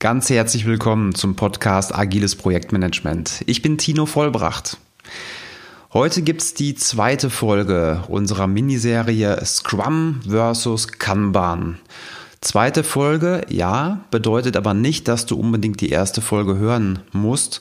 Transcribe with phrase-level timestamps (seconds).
[0.00, 3.42] Ganz herzlich willkommen zum Podcast Agiles Projektmanagement.
[3.46, 4.76] Ich bin Tino Vollbracht.
[5.92, 11.80] Heute gibt's die zweite Folge unserer Miniserie Scrum versus Kanban.
[12.40, 17.60] Zweite Folge, ja, bedeutet aber nicht, dass du unbedingt die erste Folge hören musst.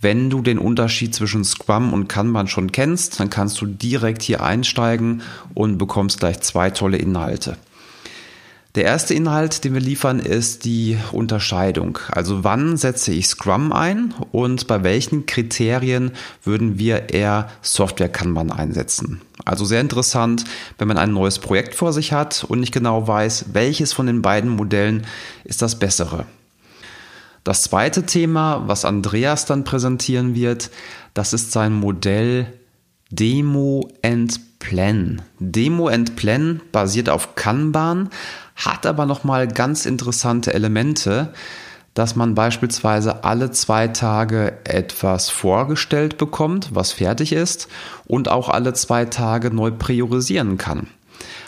[0.00, 4.42] Wenn du den Unterschied zwischen Scrum und Kanban schon kennst, dann kannst du direkt hier
[4.42, 5.20] einsteigen
[5.52, 7.58] und bekommst gleich zwei tolle Inhalte.
[8.74, 12.00] Der erste Inhalt, den wir liefern, ist die Unterscheidung.
[12.10, 16.10] Also wann setze ich Scrum ein und bei welchen Kriterien
[16.42, 19.20] würden wir eher Software Kanban einsetzen.
[19.44, 20.44] Also sehr interessant,
[20.76, 24.22] wenn man ein neues Projekt vor sich hat und nicht genau weiß, welches von den
[24.22, 25.06] beiden Modellen
[25.44, 26.26] ist das bessere.
[27.44, 30.70] Das zweite Thema, was Andreas dann präsentieren wird,
[31.12, 32.52] das ist sein Modell
[33.10, 35.22] Demo and Plan.
[35.38, 38.10] Demo and Plan basiert auf Kanban,
[38.56, 41.32] hat aber nochmal ganz interessante Elemente,
[41.94, 47.68] dass man beispielsweise alle zwei Tage etwas vorgestellt bekommt, was fertig ist
[48.06, 50.88] und auch alle zwei Tage neu priorisieren kann.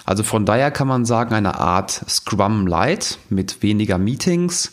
[0.05, 4.73] Also von daher kann man sagen, eine Art Scrum Light mit weniger Meetings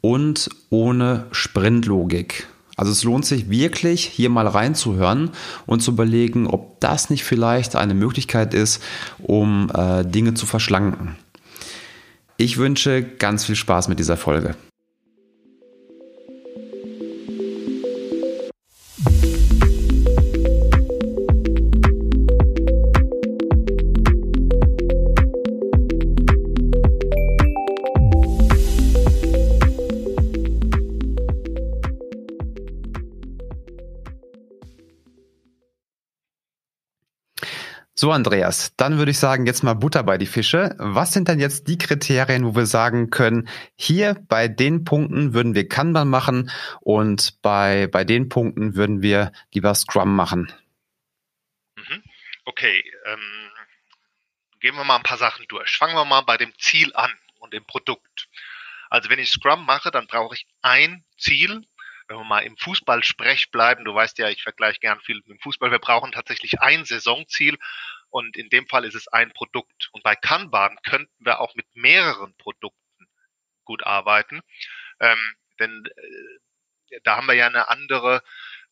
[0.00, 2.48] und ohne Sprintlogik.
[2.80, 5.32] Also es lohnt sich wirklich, hier mal reinzuhören
[5.66, 8.82] und zu überlegen, ob das nicht vielleicht eine Möglichkeit ist,
[9.18, 11.16] um äh, Dinge zu verschlanken.
[12.38, 14.54] Ich wünsche ganz viel Spaß mit dieser Folge.
[37.94, 40.74] So, Andreas, dann würde ich sagen, jetzt mal Butter bei die Fische.
[40.78, 45.54] Was sind denn jetzt die Kriterien, wo wir sagen können, hier bei den Punkten würden
[45.54, 50.52] wir Kanban machen und bei, bei den Punkten würden wir lieber Scrum machen?
[51.76, 52.02] Mhm.
[52.44, 53.50] Okay, ähm,
[54.60, 55.76] gehen wir mal ein paar Sachen durch.
[55.76, 58.28] Fangen wir mal bei dem Ziel an und dem Produkt.
[58.88, 61.66] Also wenn ich Scrum mache, dann brauche ich ein Ziel,
[62.10, 65.38] wenn wir mal im Fußball-Sprech bleiben, du weißt ja, ich vergleiche gern viel mit dem
[65.38, 67.56] Fußball, wir brauchen tatsächlich ein Saisonziel
[68.08, 69.90] und in dem Fall ist es ein Produkt.
[69.92, 73.06] Und bei Kanban könnten wir auch mit mehreren Produkten
[73.64, 74.40] gut arbeiten,
[74.98, 78.24] ähm, denn äh, da haben wir ja eine andere,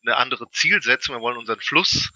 [0.02, 1.14] eine andere Zielsetzung.
[1.14, 2.10] Wir wollen unseren Fluss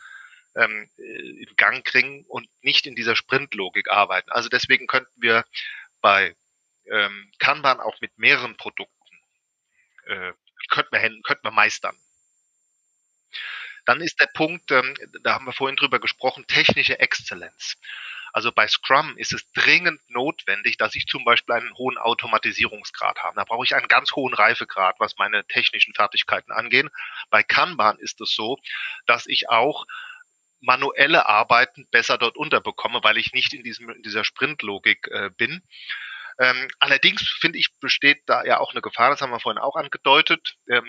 [0.56, 4.32] ähm, in Gang kriegen und nicht in dieser Sprintlogik arbeiten.
[4.32, 5.44] Also deswegen könnten wir
[6.00, 6.34] bei
[6.90, 9.16] ähm, Kanban auch mit mehreren Produkten
[10.06, 10.32] äh,
[10.72, 11.96] könnten wir, könnten wir meistern.
[13.84, 17.76] Dann ist der Punkt, ähm, da haben wir vorhin drüber gesprochen, technische Exzellenz.
[18.32, 23.36] Also bei Scrum ist es dringend notwendig, dass ich zum Beispiel einen hohen Automatisierungsgrad habe.
[23.36, 26.86] Da brauche ich einen ganz hohen Reifegrad, was meine technischen Fertigkeiten angeht.
[27.28, 28.58] Bei Kanban ist es so,
[29.06, 29.86] dass ich auch
[30.60, 35.62] manuelle Arbeiten besser dort unterbekomme, weil ich nicht in, diesem, in dieser Sprintlogik äh, bin.
[36.38, 39.76] Ähm, allerdings finde ich, besteht da ja auch eine Gefahr, das haben wir vorhin auch
[39.76, 40.56] angedeutet.
[40.68, 40.86] Ähm,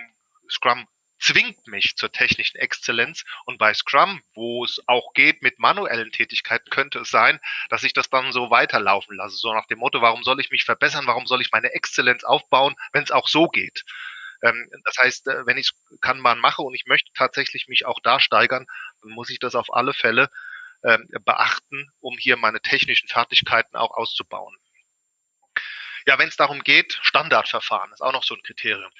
[0.49, 0.87] Scrum
[1.19, 3.23] zwingt mich zur technischen Exzellenz.
[3.45, 7.39] Und bei Scrum, wo es auch geht mit manuellen Tätigkeiten, könnte es sein,
[7.69, 9.37] dass ich das dann so weiterlaufen lasse.
[9.37, 11.07] So nach dem Motto, warum soll ich mich verbessern?
[11.07, 13.83] Warum soll ich meine Exzellenz aufbauen, wenn es auch so geht?
[14.41, 15.71] Ähm, das heißt, äh, wenn ich
[16.01, 18.67] Kanban mache und ich möchte tatsächlich mich auch da steigern,
[19.01, 20.29] dann muss ich das auf alle Fälle
[20.83, 24.55] ähm, beachten, um hier meine technischen Fertigkeiten auch auszubauen.
[26.05, 28.91] Ja, wenn es darum geht, Standardverfahren ist auch noch so ein Kriterium.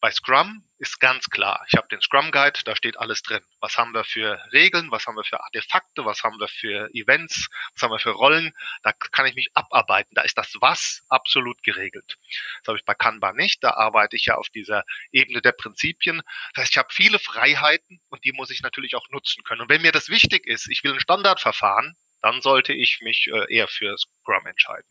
[0.00, 3.42] Bei Scrum ist ganz klar, ich habe den Scrum Guide, da steht alles drin.
[3.60, 7.48] Was haben wir für Regeln, was haben wir für Artefakte, was haben wir für Events,
[7.74, 10.14] was haben wir für Rollen, da kann ich mich abarbeiten.
[10.14, 12.16] Da ist das Was absolut geregelt.
[12.60, 16.22] Das habe ich bei Kanban nicht, da arbeite ich ja auf dieser Ebene der Prinzipien.
[16.54, 19.60] Das heißt, ich habe viele Freiheiten und die muss ich natürlich auch nutzen können.
[19.60, 23.54] Und wenn mir das wichtig ist, ich will ein Standardverfahren, dann sollte ich mich äh,
[23.54, 24.88] eher für Scrum entscheiden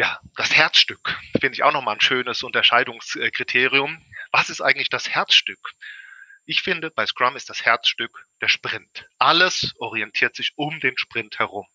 [0.00, 4.02] ja, das Herzstück finde ich auch nochmal ein schönes Unterscheidungskriterium.
[4.32, 5.74] Was ist eigentlich das Herzstück?
[6.46, 9.06] Ich finde, bei Scrum ist das Herzstück der Sprint.
[9.18, 11.66] Alles orientiert sich um den Sprint herum.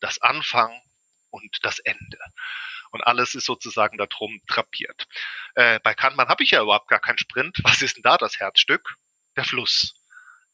[0.00, 0.72] Das Anfang
[1.28, 2.18] und das Ende.
[2.92, 5.06] Und alles ist sozusagen darum drapiert.
[5.54, 7.58] Äh, bei Kanban habe ich ja überhaupt gar keinen Sprint.
[7.62, 8.96] Was ist denn da das Herzstück?
[9.36, 9.92] Der Fluss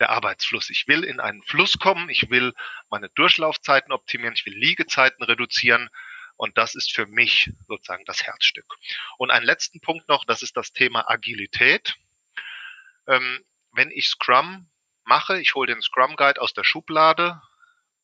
[0.01, 0.71] der Arbeitsfluss.
[0.71, 2.53] Ich will in einen Fluss kommen, ich will
[2.91, 5.89] meine Durchlaufzeiten optimieren, ich will Liegezeiten reduzieren,
[6.43, 8.67] und das ist für mich sozusagen das Herzstück.
[9.17, 11.95] Und einen letzten Punkt noch, das ist das Thema Agilität.
[13.07, 14.69] Ähm, wenn ich Scrum
[15.05, 17.41] mache, ich hole den Scrum Guide aus der Schublade,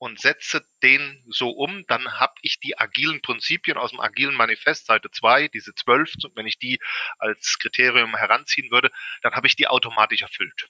[0.00, 4.87] und setze den so um, dann habe ich die agilen Prinzipien aus dem agilen Manifest,
[4.87, 6.79] Seite 2, diese 12, wenn ich die
[7.19, 8.93] als Kriterium heranziehen würde,
[9.23, 10.69] dann habe ich die automatisch erfüllt.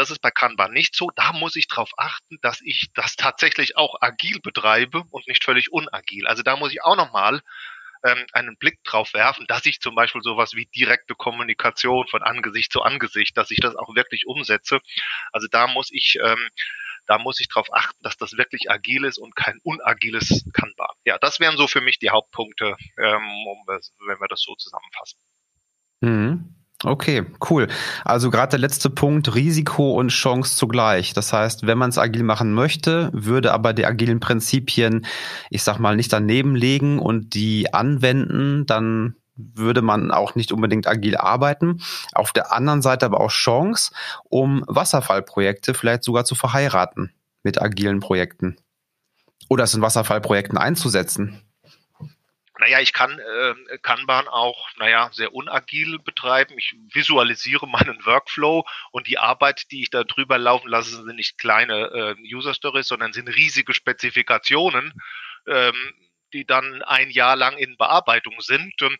[0.00, 1.10] Das ist bei Kanban nicht so.
[1.14, 5.72] Da muss ich darauf achten, dass ich das tatsächlich auch agil betreibe und nicht völlig
[5.72, 6.26] unagil.
[6.26, 7.42] Also da muss ich auch nochmal
[8.02, 12.72] ähm, einen Blick drauf werfen, dass ich zum Beispiel sowas wie direkte Kommunikation von Angesicht
[12.72, 14.80] zu Angesicht, dass ich das auch wirklich umsetze.
[15.32, 16.48] Also da muss ich ähm,
[17.06, 20.96] da muss ich darauf achten, dass das wirklich agil ist und kein unagiles Kanban.
[21.04, 25.20] Ja, das wären so für mich die Hauptpunkte, ähm, um, wenn wir das so zusammenfassen.
[26.00, 26.59] Mhm.
[26.82, 27.68] Okay, cool.
[28.04, 31.12] Also gerade der letzte Punkt, Risiko und Chance zugleich.
[31.12, 35.04] Das heißt, wenn man es agil machen möchte, würde aber die agilen Prinzipien,
[35.50, 40.86] ich sag mal, nicht daneben legen und die anwenden, dann würde man auch nicht unbedingt
[40.86, 41.82] agil arbeiten.
[42.14, 43.92] Auf der anderen Seite aber auch Chance,
[44.24, 47.12] um Wasserfallprojekte vielleicht sogar zu verheiraten
[47.42, 48.56] mit agilen Projekten.
[49.50, 51.42] Oder es in Wasserfallprojekten einzusetzen.
[52.60, 56.58] Naja, ich kann äh, Kanban auch, naja, sehr unagil betreiben.
[56.58, 61.38] Ich visualisiere meinen Workflow und die Arbeit, die ich da drüber laufen lasse, sind nicht
[61.38, 64.92] kleine äh, User Stories, sondern sind riesige Spezifikationen,
[65.46, 65.94] ähm,
[66.34, 68.80] die dann ein Jahr lang in Bearbeitung sind.
[68.82, 68.98] Und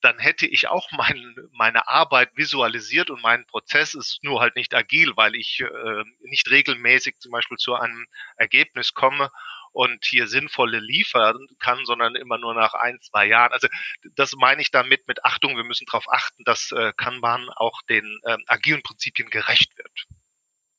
[0.00, 4.74] dann hätte ich auch mein, meine Arbeit visualisiert und meinen Prozess ist nur halt nicht
[4.74, 9.30] agil, weil ich äh, nicht regelmäßig zum Beispiel zu einem Ergebnis komme
[9.74, 13.52] und hier sinnvolle liefern kann, sondern immer nur nach ein, zwei Jahren.
[13.52, 13.68] Also
[14.14, 18.20] das meine ich damit mit Achtung, wir müssen darauf achten, dass äh, Kanban auch den
[18.22, 20.06] äh, agilen Prinzipien gerecht wird.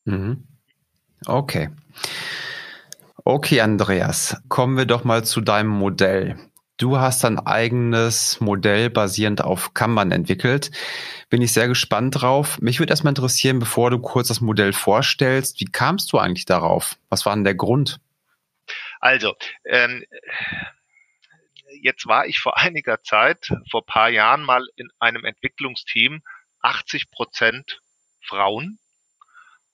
[0.06, 0.48] Mhm.
[1.26, 1.70] Okay.
[3.26, 6.38] Okay, Andreas, kommen wir doch mal zu deinem Modell.
[6.78, 10.72] Du hast ein eigenes Modell basierend auf Kanban entwickelt.
[11.30, 12.60] Bin ich sehr gespannt drauf.
[12.62, 16.98] Mich würde erstmal interessieren, bevor du kurz das Modell vorstellst, wie kamst du eigentlich darauf?
[17.10, 18.00] Was war denn der Grund?
[19.00, 20.06] Also, ähm,
[21.82, 26.22] jetzt war ich vor einiger Zeit, vor paar Jahren mal in einem Entwicklungsteam,
[26.62, 27.80] 80 Prozent
[28.24, 28.80] Frauen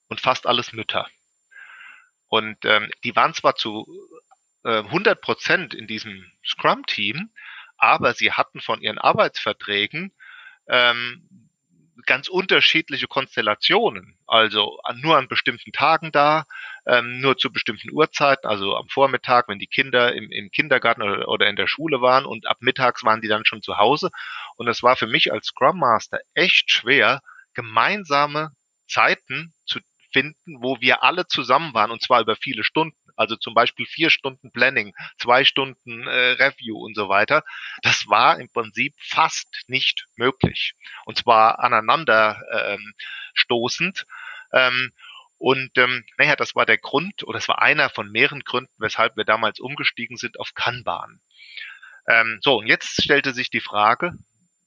[0.08, 1.08] und fast alles Mütter.
[2.28, 3.86] Und ähm, die waren zwar zu
[4.64, 7.30] äh, 100 Prozent in diesem Scrum-Team,
[7.76, 10.12] aber sie hatten von ihren Arbeitsverträgen
[10.68, 11.50] ähm,
[12.06, 14.18] ganz unterschiedliche Konstellationen.
[14.26, 16.46] Also nur an bestimmten Tagen da,
[16.86, 21.28] ähm, nur zu bestimmten Uhrzeiten, also am Vormittag, wenn die Kinder im, im Kindergarten oder,
[21.28, 24.10] oder, in der Schule waren und ab mittags waren die dann schon zu Hause.
[24.56, 27.20] Und es war für mich als Scrum Master echt schwer,
[27.54, 28.50] gemeinsame
[28.88, 29.80] Zeiten zu
[30.12, 32.96] finden, wo wir alle zusammen waren und zwar über viele Stunden.
[33.16, 37.44] Also zum Beispiel vier Stunden Planning, zwei Stunden äh, Review und so weiter.
[37.82, 40.74] Das war im Prinzip fast nicht möglich.
[41.04, 42.94] Und zwar aneinander ähm,
[43.34, 44.06] stoßend.
[44.52, 44.92] Ähm,
[45.42, 49.16] und ähm, naja, das war der Grund, oder es war einer von mehreren Gründen, weshalb
[49.16, 51.20] wir damals umgestiegen sind auf Kanban.
[52.06, 54.12] Ähm, so, und jetzt stellte sich die Frage,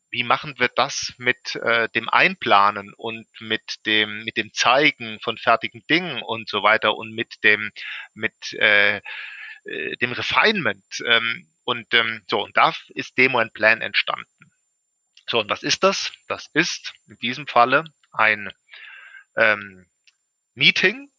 [0.10, 5.38] wie machen wir das mit äh, dem Einplanen und mit dem mit dem Zeigen von
[5.38, 7.72] fertigen Dingen und so weiter und mit dem
[8.14, 8.98] mit äh,
[9.64, 14.52] äh, dem Refinement ähm, und ähm, so und da ist Demo and Plan entstanden.
[15.26, 16.12] So und was ist das?
[16.28, 18.52] Das ist in diesem Falle ein
[19.38, 19.86] ähm,
[20.56, 21.10] Meeting,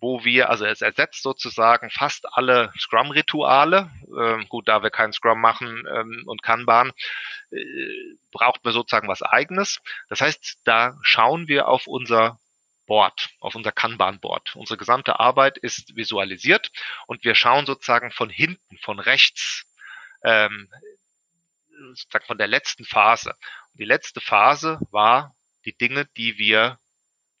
[0.00, 3.90] wo wir, also es ersetzt sozusagen fast alle Scrum-Rituale.
[4.18, 6.92] Ähm, gut, da wir keinen Scrum machen ähm, und Kanban,
[7.50, 7.56] äh,
[8.32, 9.80] braucht man sozusagen was eigenes.
[10.08, 12.38] Das heißt, da schauen wir auf unser
[12.86, 14.56] Board, auf unser Kanban-Board.
[14.56, 16.70] Unsere gesamte Arbeit ist visualisiert
[17.06, 19.64] und wir schauen sozusagen von hinten, von rechts,
[20.22, 20.68] ähm,
[21.94, 23.30] sozusagen von der letzten Phase.
[23.72, 26.78] Und die letzte Phase war die Dinge, die wir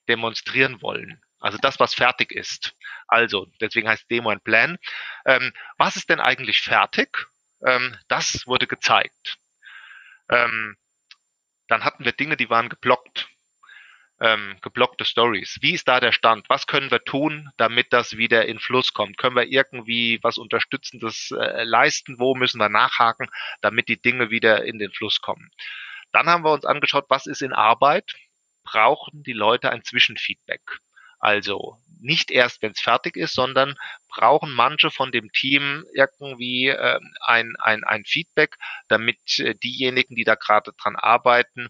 [0.08, 1.20] demonstrieren wollen.
[1.40, 2.74] Also das, was fertig ist.
[3.06, 4.78] Also, deswegen heißt Demo and Plan.
[5.26, 7.26] Ähm, was ist denn eigentlich fertig?
[7.64, 9.36] Ähm, das wurde gezeigt.
[10.30, 10.76] Ähm,
[11.68, 13.28] dann hatten wir Dinge, die waren geblockt.
[14.20, 15.58] Ähm, geblockte Stories.
[15.60, 16.48] Wie ist da der Stand?
[16.48, 19.18] Was können wir tun, damit das wieder in Fluss kommt?
[19.18, 22.18] Können wir irgendwie was Unterstützendes äh, leisten?
[22.18, 23.28] Wo müssen wir nachhaken,
[23.60, 25.50] damit die Dinge wieder in den Fluss kommen?
[26.12, 28.14] Dann haben wir uns angeschaut, was ist in Arbeit?
[28.64, 30.80] Brauchen die Leute ein Zwischenfeedback?
[31.18, 33.76] Also nicht erst, wenn es fertig ist, sondern
[34.08, 38.56] brauchen manche von dem Team irgendwie äh, ein, ein, ein Feedback,
[38.88, 41.68] damit äh, diejenigen, die da gerade dran arbeiten,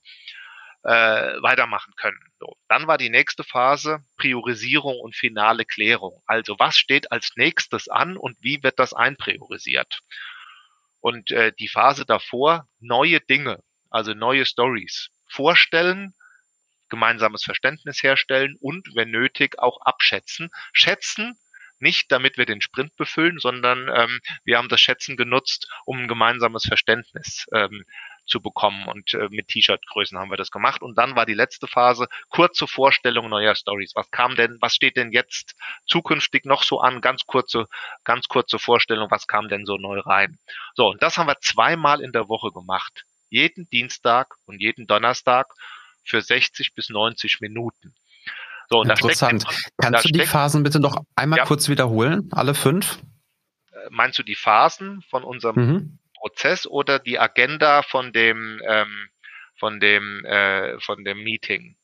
[0.82, 2.18] äh, weitermachen können.
[2.40, 2.56] So.
[2.68, 6.20] Dann war die nächste Phase Priorisierung und finale Klärung.
[6.26, 10.00] Also was steht als nächstes an und wie wird das einpriorisiert?
[11.00, 16.14] Und äh, die Phase davor neue Dinge, also neue Stories vorstellen,
[16.94, 20.50] gemeinsames Verständnis herstellen und, wenn nötig, auch abschätzen.
[20.72, 21.38] Schätzen
[21.80, 26.08] nicht damit wir den Sprint befüllen, sondern ähm, wir haben das Schätzen genutzt, um ein
[26.08, 27.84] gemeinsames Verständnis ähm,
[28.26, 28.86] zu bekommen.
[28.88, 30.82] Und äh, mit T-Shirt-Größen haben wir das gemacht.
[30.82, 33.92] Und dann war die letzte Phase kurze Vorstellung neuer Stories.
[33.94, 35.54] Was kam denn, was steht denn jetzt
[35.86, 37.00] zukünftig noch so an?
[37.00, 37.66] Ganz kurze,
[38.04, 40.38] ganz kurze Vorstellung, was kam denn so neu rein?
[40.74, 43.04] So, und das haben wir zweimal in der Woche gemacht.
[43.30, 45.52] Jeden Dienstag und jeden Donnerstag
[46.04, 47.94] für 60 bis 90 Minuten.
[48.70, 49.44] So, und Interessant.
[49.44, 51.44] Da steckt, Kannst da du die Phasen bitte noch einmal ja.
[51.44, 52.28] kurz wiederholen?
[52.32, 52.98] Alle fünf?
[53.72, 55.98] Äh, meinst du die Phasen von unserem mhm.
[56.18, 59.08] Prozess oder die Agenda von dem ähm,
[59.56, 61.76] von dem äh, von dem Meeting?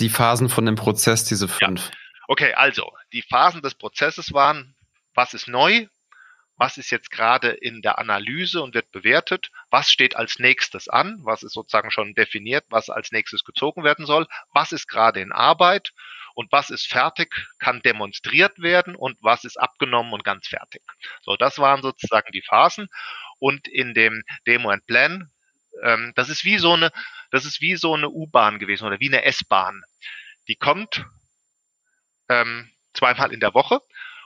[0.00, 1.90] Die Phasen von dem Prozess, diese fünf.
[1.90, 1.96] Ja.
[2.26, 4.74] Okay, also die Phasen des Prozesses waren:
[5.14, 5.86] Was ist neu?
[6.56, 9.50] Was ist jetzt gerade in der Analyse und wird bewertet?
[9.70, 11.18] Was steht als nächstes an?
[11.22, 14.26] Was ist sozusagen schon definiert, was als nächstes gezogen werden soll?
[14.52, 15.92] Was ist gerade in Arbeit?
[16.34, 20.82] und was ist fertig, kann demonstriert werden und was ist abgenommen und ganz fertig.
[21.22, 22.88] So, das waren sozusagen die Phasen
[23.38, 25.30] und in dem Demo and Plan,
[25.82, 26.90] ähm, das ist wie so eine,
[27.30, 29.82] das ist wie so eine U-Bahn gewesen oder wie eine S-Bahn.
[30.48, 31.06] Die kommt
[32.28, 33.80] ähm, zweimal in der Woche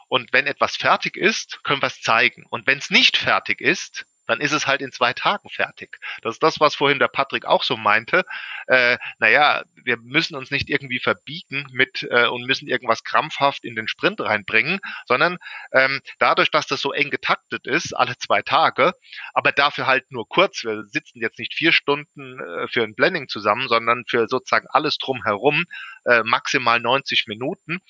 [0.09, 2.45] und wenn etwas fertig ist, können wir es zeigen.
[2.51, 5.99] Und wenn es nicht fertig ist, dann ist es halt in zwei Tagen fertig.
[6.23, 8.25] Das ist das, was vorhin der Patrick auch so meinte.
[8.67, 13.75] Äh, naja, wir müssen uns nicht irgendwie verbiegen mit äh, und müssen irgendwas krampfhaft in
[13.75, 15.39] den Sprint reinbringen, sondern
[15.73, 18.93] ähm, dadurch, dass das so eng getaktet ist, alle zwei Tage,
[19.33, 20.63] aber dafür halt nur kurz.
[20.63, 24.99] Wir sitzen jetzt nicht vier Stunden äh, für ein Blending zusammen, sondern für sozusagen alles
[24.99, 25.65] drumherum
[26.05, 27.81] äh, maximal 90 Minuten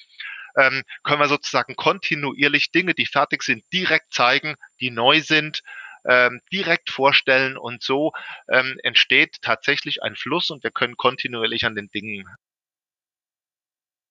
[0.58, 5.62] ähm, können wir sozusagen kontinuierlich Dinge, die fertig sind, direkt zeigen, die neu sind,
[6.04, 8.12] ähm, direkt vorstellen und so
[8.48, 12.28] ähm, entsteht tatsächlich ein Fluss und wir können kontinuierlich an den Dingen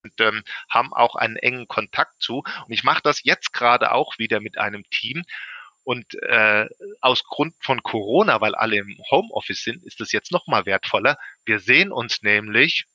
[0.03, 2.43] und ähm, haben auch einen engen Kontakt zu.
[2.65, 5.23] Und ich mache das jetzt gerade auch wieder mit einem Team.
[5.83, 6.67] Und äh,
[6.99, 11.17] aus Grund von Corona, weil alle im Homeoffice sind, ist es jetzt noch mal wertvoller.
[11.45, 12.85] Wir sehen uns nämlich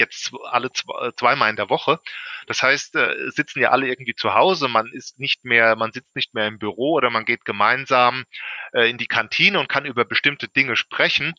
[0.00, 2.00] jetzt alle zwei, zweimal in der Woche.
[2.46, 6.16] Das heißt, äh, sitzen ja alle irgendwie zu Hause, man ist nicht mehr, man sitzt
[6.16, 8.24] nicht mehr im Büro oder man geht gemeinsam
[8.72, 11.34] äh, in die Kantine und kann über bestimmte Dinge sprechen.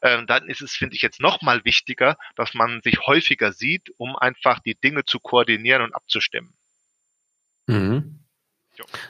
[0.00, 4.16] Äh, dann ist es, finde ich, jetzt nochmal wichtiger, dass man sich häufiger sieht, um
[4.16, 6.54] einfach die Dinge zu koordinieren und abzustimmen.
[7.66, 8.20] Mhm.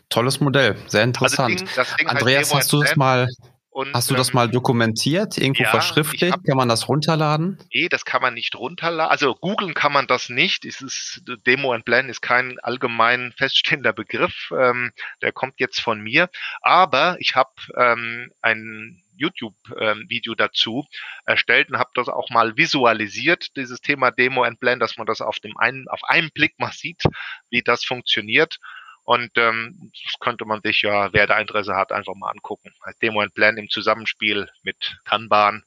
[0.09, 1.63] Tolles Modell, sehr interessant.
[1.63, 3.29] Also Ding, Ding Andreas, hast du das mal
[3.77, 6.33] und, Hast du das ähm, mal dokumentiert, irgendwo ja, verschriftlicht?
[6.33, 7.59] Hab, kann man das runterladen?
[7.75, 9.11] Nee, das kann man nicht runterladen.
[9.11, 10.65] Also googeln kann man das nicht.
[10.65, 14.51] Es ist, Demo and Plan ist kein allgemein feststehender Begriff.
[14.59, 16.31] Ähm, der kommt jetzt von mir.
[16.63, 20.87] Aber ich habe ähm, ein YouTube-Video ähm, dazu
[21.27, 25.21] erstellt und habe das auch mal visualisiert, dieses Thema Demo and Plan, dass man das
[25.21, 27.03] auf dem einen, auf einen Blick mal sieht,
[27.51, 28.59] wie das funktioniert.
[29.07, 32.73] Und ähm, das könnte man sich ja, wer da Interesse hat, einfach mal angucken.
[32.81, 35.63] Als Demo and Plan im Zusammenspiel mit Kanban.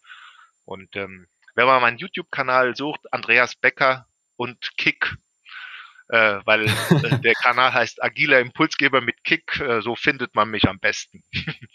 [0.66, 5.16] Und ähm, wenn man meinen YouTube-Kanal sucht, Andreas Becker und Kick,
[6.10, 10.68] äh, weil äh, der Kanal heißt Agiler Impulsgeber mit Kick, äh, so findet man mich
[10.68, 11.24] am besten.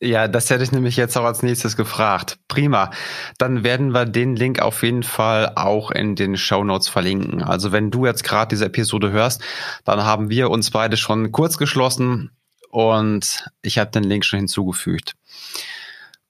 [0.00, 2.38] Ja, das hätte ich nämlich jetzt auch als nächstes gefragt.
[2.46, 2.90] Prima.
[3.38, 7.42] Dann werden wir den Link auf jeden Fall auch in den Show Notes verlinken.
[7.42, 9.42] Also wenn du jetzt gerade diese Episode hörst,
[9.84, 12.30] dann haben wir uns beide schon kurz geschlossen
[12.70, 15.14] und ich habe den Link schon hinzugefügt.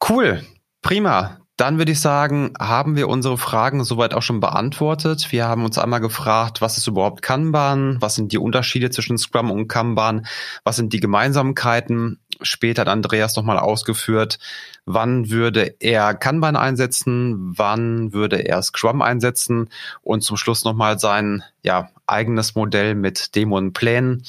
[0.09, 0.43] Cool.
[0.81, 1.39] Prima.
[1.59, 5.33] Dann würde ich sagen, haben wir unsere Fragen soweit auch schon beantwortet.
[5.33, 7.97] Wir haben uns einmal gefragt, was ist überhaupt Kanban?
[8.01, 10.25] Was sind die Unterschiede zwischen Scrum und Kanban?
[10.63, 12.21] Was sind die Gemeinsamkeiten?
[12.43, 14.39] Später hat Andreas nochmal ausgeführt,
[14.87, 19.71] wann würde er Kanban einsetzen, wann würde er Scrum einsetzen
[20.03, 24.23] und zum Schluss nochmal sein ja, eigenes Modell mit Demo und Plänen,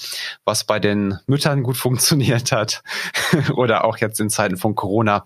[0.43, 2.83] was bei den Müttern gut funktioniert hat
[3.55, 5.23] oder auch jetzt in Zeiten von Corona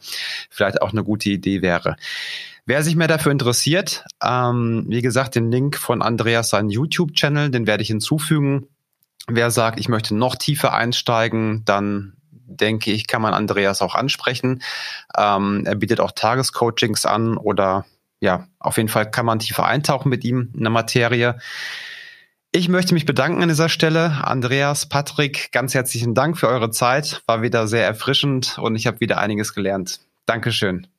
[0.49, 1.95] vielleicht auch eine gute Idee wäre.
[2.65, 7.67] Wer sich mehr dafür interessiert, ähm, wie gesagt, den Link von Andreas seinen YouTube-Channel, den
[7.67, 8.67] werde ich hinzufügen.
[9.27, 12.13] Wer sagt, ich möchte noch tiefer einsteigen, dann
[12.55, 14.61] denke ich, kann man Andreas auch ansprechen.
[15.17, 17.85] Ähm, er bietet auch Tagescoachings an oder
[18.19, 21.37] ja, auf jeden Fall kann man tiefer eintauchen mit ihm in der Materie.
[22.53, 24.23] Ich möchte mich bedanken an dieser Stelle.
[24.23, 27.23] Andreas, Patrick, ganz herzlichen Dank für eure Zeit.
[27.25, 29.99] War wieder sehr erfrischend und ich habe wieder einiges gelernt.
[30.25, 30.92] Dankeschön.